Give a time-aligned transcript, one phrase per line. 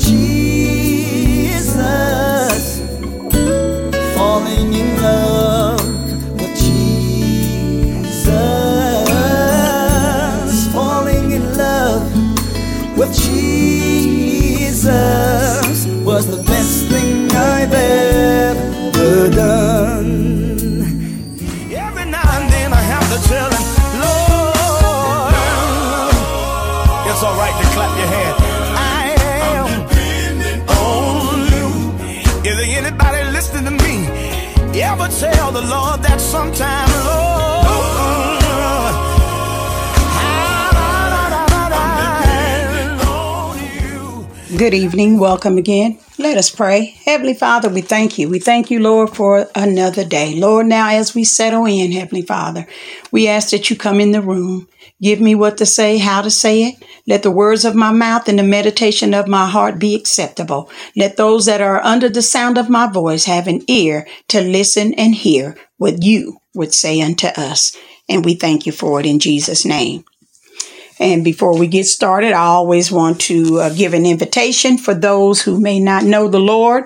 [0.00, 0.29] Jesus,
[35.00, 37.40] ever tell the Lord that sometime, Lord?
[44.58, 45.18] Good evening.
[45.18, 45.98] Welcome again.
[46.20, 46.96] Let us pray.
[47.06, 48.28] Heavenly Father, we thank you.
[48.28, 50.34] We thank you, Lord, for another day.
[50.34, 52.66] Lord, now as we settle in, Heavenly Father,
[53.10, 54.68] we ask that you come in the room.
[55.00, 56.84] Give me what to say, how to say it.
[57.06, 60.70] Let the words of my mouth and the meditation of my heart be acceptable.
[60.94, 64.92] Let those that are under the sound of my voice have an ear to listen
[64.92, 67.74] and hear what you would say unto us.
[68.10, 70.04] And we thank you for it in Jesus' name.
[71.00, 75.40] And before we get started, I always want to uh, give an invitation for those
[75.40, 76.84] who may not know the Lord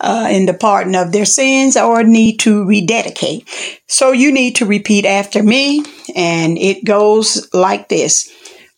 [0.00, 3.48] uh, in the pardon of their sins or need to rededicate.
[3.86, 8.30] So you need to repeat after me, and it goes like this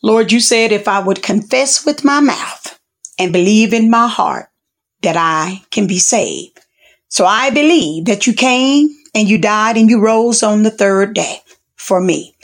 [0.03, 2.79] Lord, you said if I would confess with my mouth
[3.19, 4.49] and believe in my heart
[5.03, 6.61] that I can be saved.
[7.09, 11.15] So I believe that you came and you died and you rose on the third
[11.15, 11.41] day
[11.75, 12.37] for me.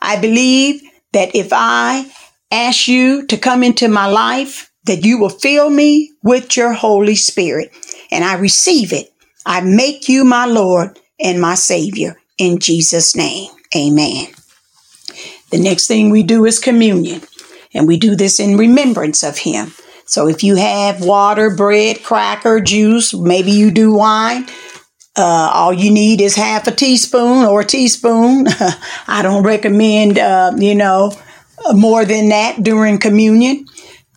[0.00, 0.80] I believe
[1.12, 2.10] that if I
[2.50, 7.14] ask you to come into my life, that you will fill me with your Holy
[7.14, 7.72] Spirit
[8.10, 9.12] and I receive it.
[9.46, 13.50] I make you my Lord and my Savior in Jesus' name.
[13.76, 14.26] Amen.
[15.50, 17.22] The next thing we do is communion,
[17.74, 19.72] and we do this in remembrance of Him.
[20.06, 24.46] So if you have water, bread, cracker, juice, maybe you do wine,
[25.16, 28.46] uh, all you need is half a teaspoon or a teaspoon.
[29.06, 31.12] I don't recommend, uh, you know,
[31.74, 33.66] more than that during communion,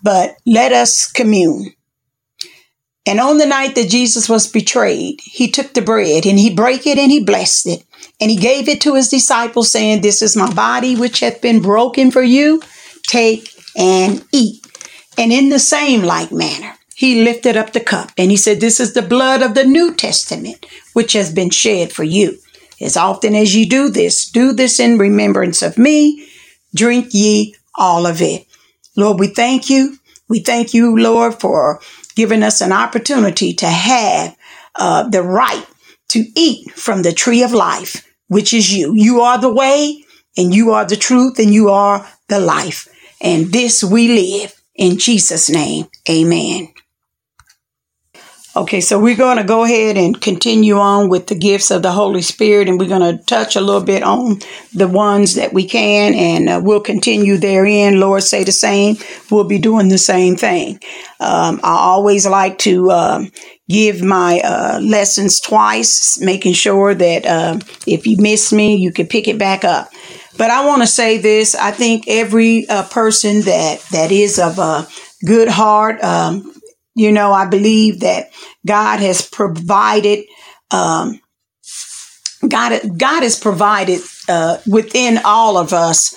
[0.01, 1.73] but let us commune.
[3.07, 6.88] And on the night that Jesus was betrayed, he took the bread and he brake
[6.88, 7.84] it and he blessed it.
[8.19, 11.61] And he gave it to his disciples, saying, This is my body which hath been
[11.61, 12.61] broken for you.
[13.03, 14.66] Take and eat.
[15.17, 18.79] And in the same like manner, he lifted up the cup and he said, This
[18.79, 22.38] is the blood of the New Testament, which has been shed for you.
[22.79, 26.25] As often as ye do this, do this in remembrance of me.
[26.73, 28.47] Drink ye all of it.
[28.95, 29.97] Lord, we thank you.
[30.29, 31.81] We thank you, Lord, for
[32.16, 34.38] giving us an opportunity to have
[34.75, 35.66] uh, the right
[36.09, 38.94] to eat from the tree of life, which is you.
[38.95, 40.05] You are the way
[40.38, 42.88] and you are the truth and you are the life.
[43.19, 45.88] And this we live in Jesus' name.
[46.09, 46.69] Amen.
[48.57, 51.91] Okay, so we're going to go ahead and continue on with the gifts of the
[51.91, 54.39] Holy Spirit, and we're going to touch a little bit on
[54.73, 57.99] the ones that we can, and uh, we'll continue therein.
[57.99, 58.95] Lord, say the same.
[59.29, 60.79] We'll be doing the same thing.
[61.19, 63.31] Um, I always like to um,
[63.67, 69.07] give my uh, lessons twice, making sure that uh, if you miss me, you can
[69.07, 69.89] pick it back up.
[70.37, 74.59] But I want to say this: I think every uh, person that that is of
[74.59, 74.87] a
[75.25, 76.01] good heart.
[76.01, 76.54] Um,
[76.95, 78.31] you know, I believe that
[78.66, 80.25] God has provided,
[80.72, 81.19] um,
[82.47, 86.16] God, God has provided uh, within all of us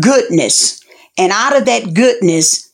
[0.00, 0.84] goodness,
[1.18, 2.70] and out of that goodness,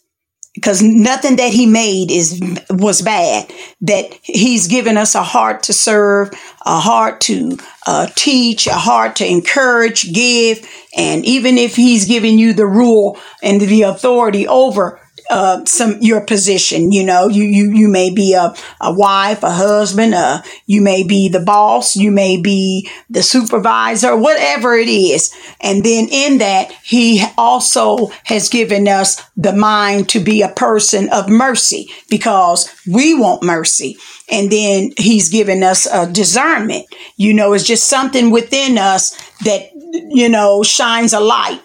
[0.54, 3.52] because nothing that He made is was bad.
[3.82, 6.30] That He's given us a heart to serve,
[6.64, 12.38] a heart to uh, teach, a heart to encourage, give, and even if He's given
[12.38, 15.00] you the rule and the authority over
[15.30, 16.92] uh, some your position.
[16.92, 21.02] You know, you you you may be a, a wife, a husband, uh, you may
[21.02, 25.34] be the boss, you may be the supervisor, whatever it is.
[25.60, 31.08] And then in that, he also has given us the mind to be a person
[31.10, 33.96] of mercy because we want mercy.
[34.30, 36.86] And then he's given us a discernment.
[37.16, 39.70] You know, it's just something within us that,
[40.10, 41.60] you know, shines a light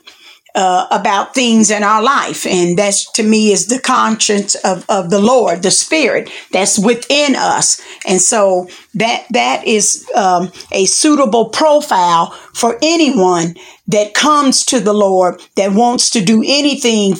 [0.55, 2.45] uh, about things in our life.
[2.45, 7.35] And that's to me is the conscience of, of the Lord, the spirit that's within
[7.35, 7.81] us.
[8.05, 13.55] And so that, that is um, a suitable profile for anyone
[13.87, 17.15] that comes to the Lord that wants to do anything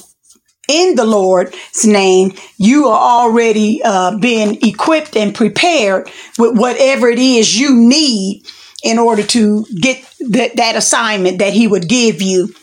[0.67, 7.19] in the Lord's name, you are already uh, being equipped and prepared with whatever it
[7.19, 8.45] is you need
[8.83, 12.53] in order to get that, that assignment that He would give you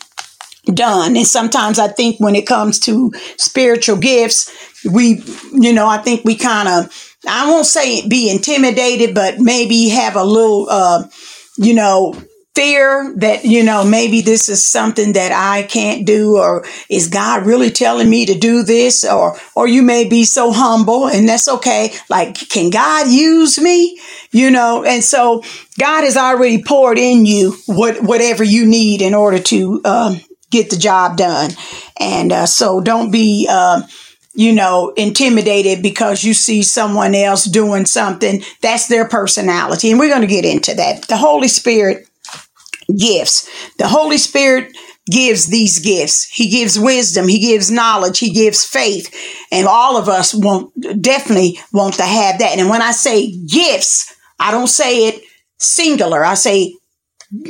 [0.65, 1.15] done.
[1.15, 4.51] And sometimes I think when it comes to spiritual gifts,
[4.85, 5.23] we,
[5.53, 10.15] you know, I think we kind of, I won't say be intimidated, but maybe have
[10.15, 11.07] a little, uh,
[11.57, 12.15] you know,
[12.55, 17.45] fear that, you know, maybe this is something that I can't do or is God
[17.45, 19.05] really telling me to do this?
[19.05, 21.93] Or, or you may be so humble and that's okay.
[22.09, 23.99] Like, can God use me?
[24.31, 25.43] You know, and so
[25.79, 30.19] God has already poured in you what, whatever you need in order to, um,
[30.51, 31.51] get the job done.
[31.99, 33.81] And, uh, so don't be, uh,
[34.33, 38.41] you know, intimidated because you see someone else doing something.
[38.61, 39.89] That's their personality.
[39.89, 41.07] And we're going to get into that.
[41.07, 42.07] The Holy Spirit
[42.97, 43.49] gifts.
[43.77, 44.71] The Holy Spirit
[45.09, 46.25] gives these gifts.
[46.25, 47.27] He gives wisdom.
[47.27, 48.19] He gives knowledge.
[48.19, 49.13] He gives faith.
[49.51, 52.57] And all of us want, definitely want to have that.
[52.57, 55.23] And when I say gifts, I don't say it
[55.57, 56.23] singular.
[56.23, 56.75] I say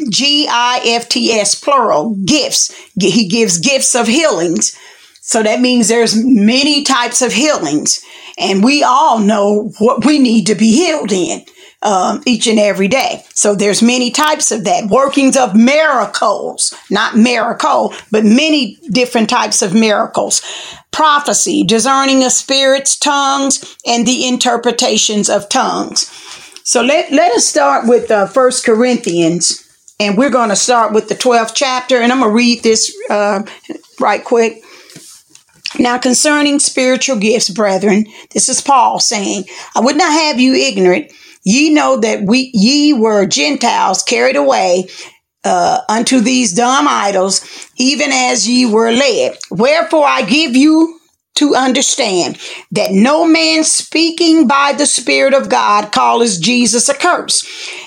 [0.10, 2.74] G I F T S plural gifts.
[3.00, 4.78] He gives gifts of healings.
[5.22, 8.04] So that means there's many types of healings
[8.40, 11.44] and we all know what we need to be healed in
[11.82, 13.24] um, each and every day.
[13.34, 14.90] So there's many types of that.
[14.90, 20.42] Workings of miracles, not miracle, but many different types of miracles.
[20.92, 26.10] Prophecy, discerning of spirits, tongues, and the interpretations of tongues.
[26.64, 29.69] So let, let us start with uh, 1 Corinthians,
[30.00, 32.96] and we're going to start with the 12th chapter, and I'm going to read this
[33.10, 33.44] uh,
[34.00, 34.64] right quick.
[35.78, 39.44] Now, concerning spiritual gifts, brethren, this is Paul saying,
[39.76, 41.12] I would not have you ignorant
[41.44, 44.88] Ye know that we ye were Gentiles carried away
[45.44, 47.42] uh, unto these dumb idols,
[47.78, 49.38] even as ye were led.
[49.50, 51.00] Wherefore I give you
[51.36, 52.38] to understand
[52.72, 57.44] that no man speaking by the Spirit of God calls Jesus a curse,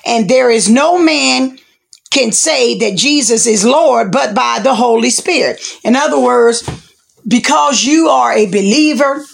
[0.07, 1.59] and there is no man
[2.13, 5.61] can say that Jesus is Lord but by the Holy Spirit.
[5.83, 6.63] In other words,
[7.27, 9.25] because you are a believer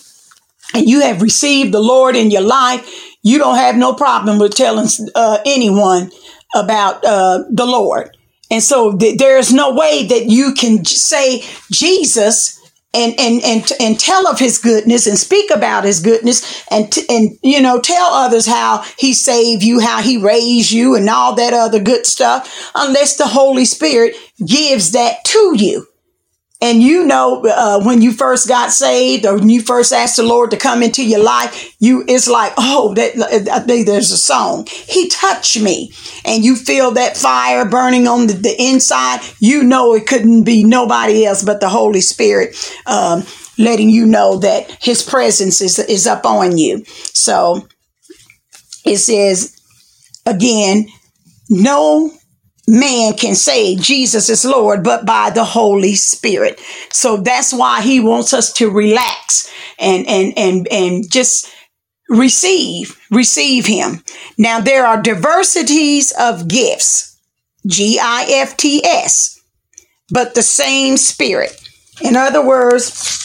[0.75, 4.55] and you have received the Lord in your life, you don't have no problem with
[4.55, 6.11] telling uh, anyone
[6.55, 8.17] about uh, the Lord.
[8.51, 12.58] And so th- there's no way that you can say Jesus
[12.95, 17.05] and and and and tell of his goodness and speak about his goodness and t-
[17.09, 21.35] and you know tell others how he saved you, how he raised you and all
[21.35, 25.87] that other good stuff unless the Holy Spirit gives that to you.
[26.61, 30.25] And you know, uh, when you first got saved or when you first asked the
[30.25, 34.17] Lord to come into your life, you, it's like, oh, that, I think there's a
[34.17, 34.67] song.
[34.67, 35.93] He touched me
[36.25, 39.21] and you feel that fire burning on the, the inside.
[39.39, 42.57] You know, it couldn't be nobody else but the Holy Spirit,
[42.87, 43.23] um,
[43.57, 46.85] letting you know that his presence is, is up on you.
[47.15, 47.69] So
[48.85, 49.57] it says
[50.27, 50.89] again,
[51.49, 52.11] no
[52.69, 56.61] man can say Jesus is Lord, but by the Holy Spirit.
[56.93, 61.51] So that's why he wants us to relax and, and, and, and just
[62.11, 64.05] receive, receive him.
[64.37, 67.19] Now there are diversities of gifts,
[67.67, 69.41] G I F T S,
[70.11, 71.59] but the same spirit.
[72.03, 73.17] In other words,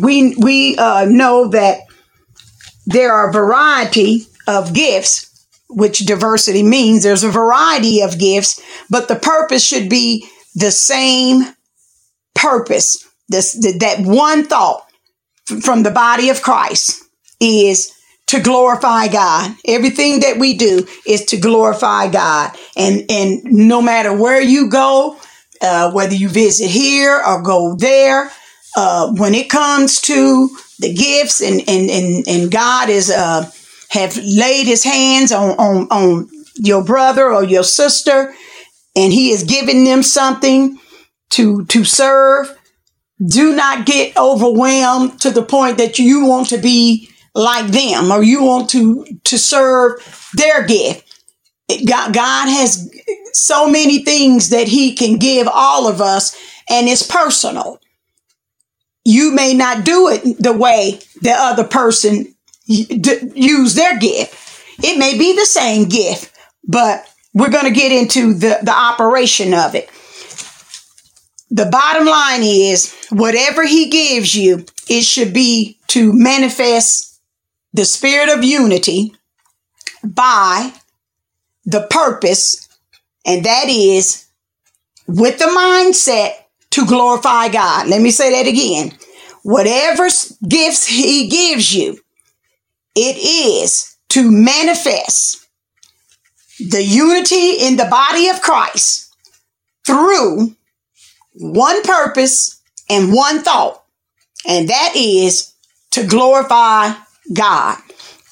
[0.00, 1.80] we, we uh, know that
[2.86, 5.30] there are variety of gifts
[5.74, 7.02] which diversity means.
[7.02, 11.44] There's a variety of gifts, but the purpose should be the same
[12.34, 13.06] purpose.
[13.28, 14.86] This, that one thought
[15.62, 17.02] from the body of Christ
[17.40, 17.92] is
[18.26, 19.54] to glorify God.
[19.66, 22.56] Everything that we do is to glorify God.
[22.76, 25.18] And, and no matter where you go,
[25.60, 28.30] uh, whether you visit here or go there,
[28.76, 33.50] uh, when it comes to the gifts and, and, and, and God is, uh,
[33.94, 38.34] have laid his hands on, on, on your brother or your sister
[38.96, 40.78] and he is giving them something
[41.30, 42.56] to, to serve,
[43.24, 48.22] do not get overwhelmed to the point that you want to be like them or
[48.22, 51.10] you want to, to serve their gift.
[51.86, 52.90] God, God has
[53.32, 56.36] so many things that he can give all of us
[56.68, 57.80] and it's personal.
[59.04, 62.33] You may not do it the way the other person
[62.66, 64.82] use their gift.
[64.82, 66.32] It may be the same gift,
[66.66, 69.90] but we're going to get into the, the operation of it.
[71.50, 77.20] The bottom line is whatever he gives you, it should be to manifest
[77.72, 79.14] the spirit of unity
[80.02, 80.72] by
[81.64, 82.68] the purpose,
[83.24, 84.26] and that is
[85.06, 86.32] with the mindset
[86.70, 87.88] to glorify God.
[87.88, 88.92] Let me say that again.
[89.42, 90.08] Whatever
[90.48, 91.98] gifts he gives you,
[92.94, 95.46] it is to manifest
[96.58, 99.12] the unity in the body of Christ
[99.86, 100.54] through
[101.32, 103.82] one purpose and one thought,
[104.46, 105.52] and that is
[105.92, 106.92] to glorify
[107.32, 107.78] God.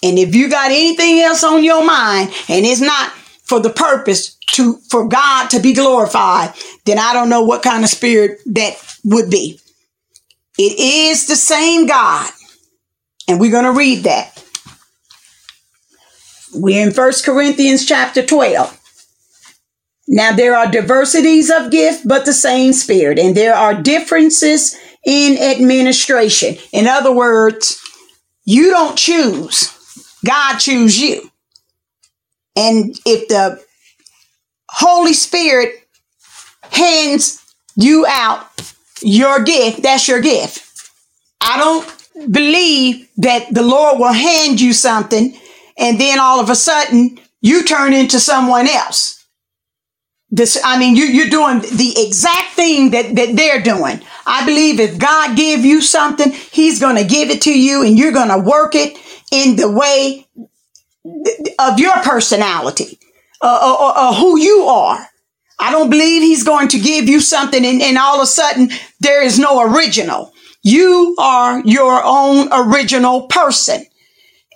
[0.03, 3.11] And if you got anything else on your mind and it's not
[3.45, 6.55] for the purpose to for God to be glorified,
[6.85, 9.61] then I don't know what kind of spirit that would be.
[10.59, 12.31] It is the same God.
[13.29, 14.32] And we're going to read that.
[16.55, 18.79] We're in First Corinthians chapter 12.
[20.09, 25.39] Now there are diversities of gift, but the same spirit, and there are differences in
[25.39, 26.57] administration.
[26.73, 27.81] In other words,
[28.45, 29.73] you don't choose.
[30.25, 31.31] God choose you.
[32.55, 33.65] And if the
[34.69, 35.87] Holy Spirit
[36.71, 37.43] hands
[37.77, 38.47] you out
[39.01, 40.91] your gift, that's your gift.
[41.41, 45.37] I don't believe that the Lord will hand you something
[45.77, 49.27] and then all of a sudden you turn into someone else.
[50.31, 54.01] This, I mean, you, you're doing the exact thing that, that they're doing.
[54.25, 57.99] I believe if God give you something, he's going to give it to you and
[57.99, 58.97] you're going to work it
[59.31, 60.27] in the way
[61.59, 62.99] of your personality,
[63.43, 65.07] uh, or, uh, or, uh, uh, who you are.
[65.59, 68.71] I don't believe he's going to give you something and, and all of a sudden
[69.01, 70.33] there is no original.
[70.63, 73.85] You are your own original person.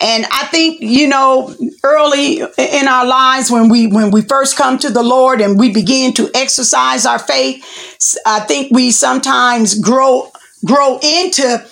[0.00, 4.78] And I think, you know, early in our lives when we when we first come
[4.78, 7.64] to the Lord and we begin to exercise our faith,
[8.26, 10.30] I think we sometimes grow
[10.64, 11.66] grow into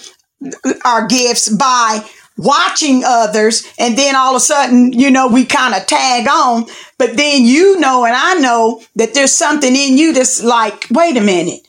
[0.84, 2.04] our gifts by
[2.36, 3.70] watching others.
[3.78, 6.66] And then all of a sudden, you know, we kind of tag on,
[6.98, 11.16] but then you know and I know that there's something in you that's like, wait
[11.16, 11.60] a minute.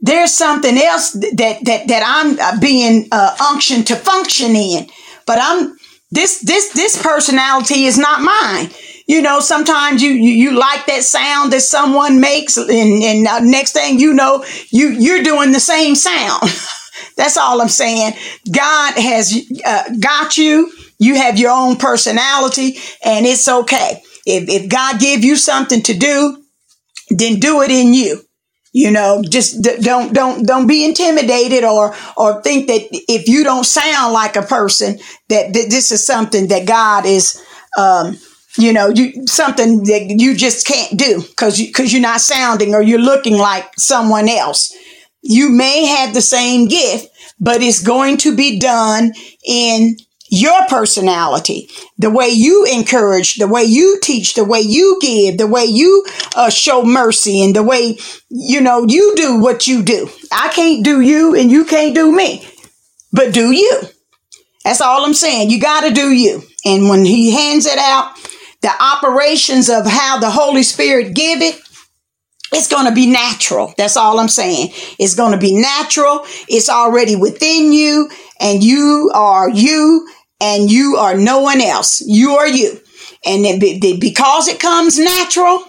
[0.00, 4.88] There's something else that that that I'm being uh, unctioned to function in
[5.26, 5.76] but I'm
[6.10, 8.70] this this this personality is not mine.
[9.06, 13.40] You know, sometimes you you, you like that sound that someone makes, and, and uh,
[13.40, 16.42] next thing you know, you you're doing the same sound.
[17.16, 18.12] That's all I'm saying.
[18.50, 20.70] God has uh, got you.
[20.98, 24.02] You have your own personality, and it's okay.
[24.26, 26.44] If if God give you something to do,
[27.08, 28.22] then do it in you.
[28.72, 33.64] You know, just don't don't don't be intimidated or or think that if you don't
[33.64, 34.98] sound like a person
[35.28, 37.42] that, that this is something that God is
[37.78, 38.16] um,
[38.58, 42.82] you know, you something that you just can't do because cause you're not sounding or
[42.82, 44.74] you're looking like someone else.
[45.22, 49.12] You may have the same gift, but it's going to be done
[49.46, 49.96] in
[50.32, 55.46] your personality, the way you encourage, the way you teach, the way you give, the
[55.46, 57.98] way you uh, show mercy, and the way,
[58.30, 60.08] you know, you do what you do.
[60.32, 62.48] I can't do you and you can't do me,
[63.12, 63.82] but do you.
[64.64, 65.50] That's all I'm saying.
[65.50, 66.42] You got to do you.
[66.64, 68.14] And when he hands it out,
[68.62, 71.60] the operations of how the Holy Spirit give it,
[72.54, 73.74] it's going to be natural.
[73.76, 74.68] That's all I'm saying.
[74.98, 76.20] It's going to be natural.
[76.48, 78.08] It's already within you
[78.40, 80.08] and you are you
[80.42, 82.02] and you are no one else.
[82.04, 82.80] You are you.
[83.24, 85.62] And because it comes natural,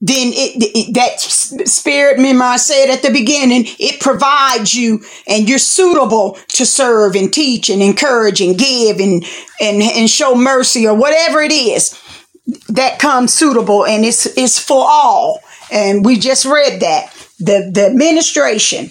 [0.00, 5.48] then it, it, that spirit, remember I said at the beginning, it provides you and
[5.48, 9.24] you're suitable to serve and teach and encourage and give and,
[9.60, 11.98] and, and show mercy or whatever it is
[12.68, 15.40] that comes suitable and it's, it's for all.
[15.72, 18.90] And we just read that the, the administration,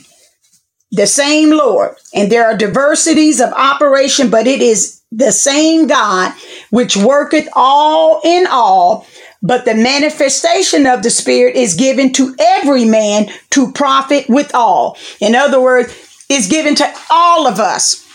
[0.94, 1.96] the same Lord.
[2.14, 6.34] And there are diversities of operation, but it is the same God
[6.70, 9.06] which worketh all in all.
[9.42, 14.98] But the manifestation of the Spirit is given to every man to profit with all.
[15.20, 15.94] In other words,
[16.30, 18.08] is given to all of us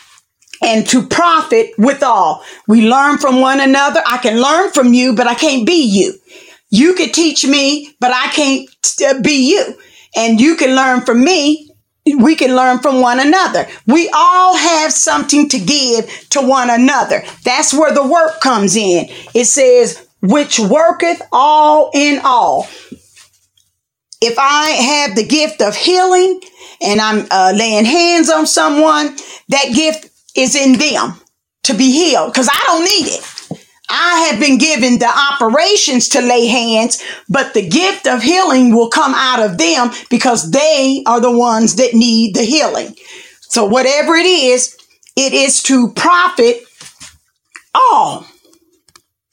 [0.63, 2.43] and to profit with all.
[2.67, 4.01] We learn from one another.
[4.07, 6.15] I can learn from you, but I can't be you.
[6.71, 8.69] You could teach me, but I can't
[9.07, 9.79] uh, be you.
[10.17, 11.68] And you can learn from me,
[12.15, 13.67] we can learn from one another.
[13.87, 17.25] We all have something to give to one another.
[17.45, 19.07] That's where the work comes in.
[19.35, 22.67] It says, which worketh all in all.
[24.21, 26.41] If I have the gift of healing
[26.83, 29.17] and I'm uh, laying hands on someone,
[29.49, 31.21] that gift is in them
[31.65, 33.38] to be healed because I don't need it.
[33.91, 38.91] I have been given the operations to lay hands, but the gift of healing will
[38.91, 42.95] come out of them because they are the ones that need the healing.
[43.41, 44.77] So whatever it is,
[45.17, 46.63] it is to profit
[47.75, 48.27] all.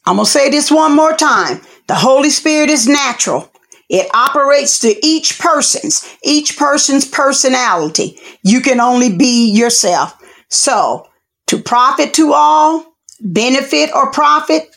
[0.05, 1.61] I'm going to say this one more time.
[1.87, 3.51] The Holy Spirit is natural.
[3.89, 8.17] It operates to each person's, each person's personality.
[8.43, 10.15] You can only be yourself.
[10.49, 11.07] So
[11.47, 12.94] to profit to all,
[13.25, 14.69] benefit or profit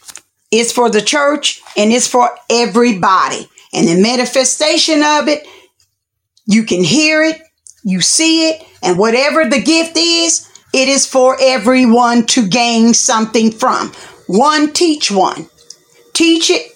[0.50, 3.48] is for the church and it's for everybody.
[3.72, 5.46] And the manifestation of it,
[6.46, 7.42] You can hear it,
[7.84, 13.52] you see it, and whatever the gift is, it is for everyone to gain something
[13.52, 13.92] from.
[14.26, 15.48] One, teach one.
[16.14, 16.72] Teach it,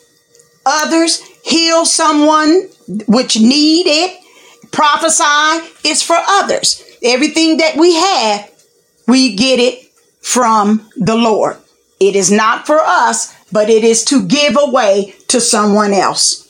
[0.66, 2.68] others, heal someone
[3.08, 4.20] which need it,
[4.72, 6.84] prophesy is for others.
[7.02, 8.50] Everything that we have,
[9.08, 11.56] we get it from the Lord.
[12.08, 16.48] It is not for us, but it is to give away to someone else.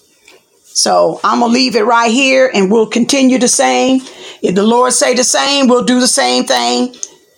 [0.75, 4.01] So I'm gonna leave it right here and we'll continue the same.
[4.43, 6.95] If the Lord say the same, we'll do the same thing.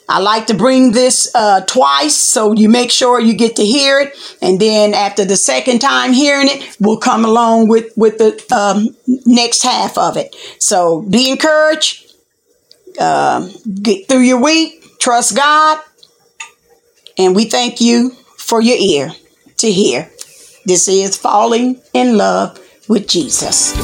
[0.08, 4.00] I like to bring this uh, twice so you make sure you get to hear
[4.00, 4.14] it.
[4.42, 8.94] And then after the second time hearing it, we'll come along with, with the um,
[9.24, 10.36] next half of it.
[10.58, 12.12] So be encouraged.
[13.00, 13.48] Uh,
[13.82, 14.98] get through your week.
[14.98, 15.80] Trust God.
[17.16, 19.12] And we thank you for your ear
[19.58, 20.10] to hear.
[20.64, 23.74] This is Falling in Love with Jesus.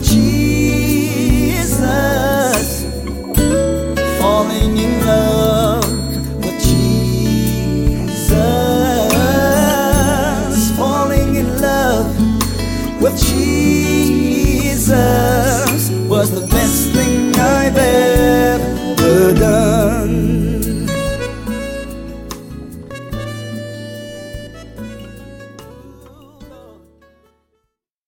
[0.00, 0.47] 记